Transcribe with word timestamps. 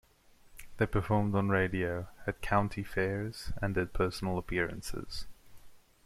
They 0.77 0.87
performed 0.87 1.35
on 1.35 1.49
radio, 1.49 2.07
at 2.25 2.41
county 2.41 2.81
fairs, 2.83 3.51
and 3.61 3.75
did 3.75 3.93
personal 3.93 4.39
appearances. 4.39 5.27